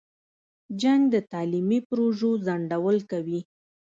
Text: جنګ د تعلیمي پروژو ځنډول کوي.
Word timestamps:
جنګ 0.81 1.01
د 1.13 1.15
تعلیمي 1.31 1.79
پروژو 1.89 2.31
ځنډول 2.45 2.97
کوي. 3.11 3.39